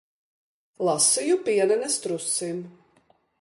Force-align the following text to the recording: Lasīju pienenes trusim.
Lasīju 0.87 1.35
pienenes 1.49 1.99
trusim. 2.07 2.65